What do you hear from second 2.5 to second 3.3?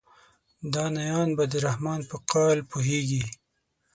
پوهیږي.